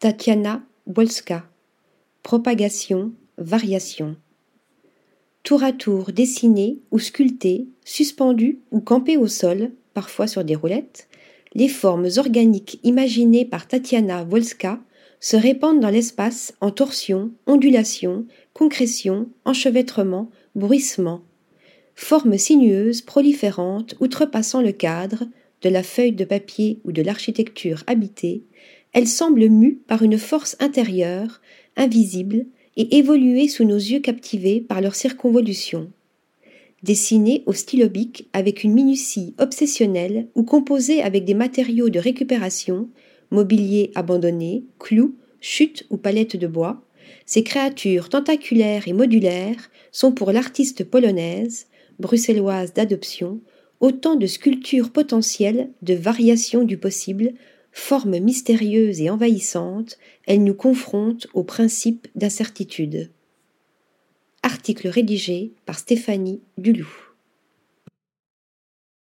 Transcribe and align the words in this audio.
Tatiana 0.00 0.62
Wolska. 0.86 1.44
Propagation, 2.22 3.10
variation. 3.36 4.14
Tour 5.42 5.64
à 5.64 5.72
tour 5.72 6.12
dessinés 6.12 6.78
ou 6.92 7.00
sculptés, 7.00 7.66
suspendus 7.84 8.60
ou 8.70 8.78
campés 8.80 9.16
au 9.16 9.26
sol, 9.26 9.72
parfois 9.94 10.28
sur 10.28 10.44
des 10.44 10.54
roulettes, 10.54 11.08
les 11.54 11.66
formes 11.66 12.06
organiques 12.16 12.78
imaginées 12.84 13.44
par 13.44 13.66
Tatiana 13.66 14.22
Wolska 14.22 14.78
se 15.18 15.36
répandent 15.36 15.80
dans 15.80 15.90
l'espace 15.90 16.54
en 16.60 16.70
torsion, 16.70 17.32
ondulation, 17.48 18.24
concrétion, 18.54 19.28
enchevêtrement, 19.44 20.30
bruissement. 20.54 21.22
Formes 21.96 22.38
sinueuses, 22.38 23.02
proliférantes, 23.02 23.96
outrepassant 23.98 24.62
le 24.62 24.70
cadre, 24.70 25.24
de 25.62 25.68
la 25.68 25.82
feuille 25.82 26.12
de 26.12 26.24
papier 26.24 26.78
ou 26.84 26.92
de 26.92 27.02
l'architecture 27.02 27.82
habitée, 27.88 28.44
elles 28.92 29.08
semblent 29.08 29.48
mues 29.48 29.78
par 29.86 30.02
une 30.02 30.18
force 30.18 30.56
intérieure, 30.60 31.40
invisible, 31.76 32.46
et 32.76 32.96
évoluer 32.96 33.48
sous 33.48 33.64
nos 33.64 33.76
yeux 33.76 34.00
captivés 34.00 34.60
par 34.60 34.80
leur 34.80 34.94
circonvolution. 34.94 35.90
Dessinées 36.84 37.42
au 37.46 37.52
stylo 37.52 37.88
bic 37.88 38.28
avec 38.32 38.62
une 38.62 38.72
minutie 38.72 39.34
obsessionnelle 39.38 40.28
ou 40.36 40.44
composées 40.44 41.02
avec 41.02 41.24
des 41.24 41.34
matériaux 41.34 41.88
de 41.88 41.98
récupération, 41.98 42.88
mobilier 43.32 43.90
abandonné, 43.96 44.62
clous, 44.78 45.16
chutes 45.40 45.86
ou 45.90 45.96
palettes 45.96 46.36
de 46.36 46.46
bois, 46.46 46.80
ces 47.26 47.42
créatures 47.42 48.08
tentaculaires 48.08 48.86
et 48.86 48.92
modulaires 48.92 49.70
sont 49.90 50.12
pour 50.12 50.30
l'artiste 50.30 50.84
polonaise, 50.84 51.66
bruxelloise 51.98 52.74
d'adoption, 52.74 53.40
autant 53.80 54.16
de 54.16 54.26
sculptures 54.26 54.90
potentielles 54.90 55.70
de 55.82 55.94
variations 55.94 56.64
du 56.64 56.78
possible, 56.78 57.32
formes 57.78 58.18
mystérieuses 58.18 59.00
et 59.00 59.08
envahissantes, 59.08 59.98
elles 60.26 60.42
nous 60.42 60.54
confrontent 60.54 61.26
au 61.32 61.44
principe 61.44 62.08
d'incertitude. 62.14 63.10
Article 64.42 64.88
rédigé 64.88 65.52
par 65.64 65.78
Stéphanie 65.78 66.40
Dulou. 66.58 67.07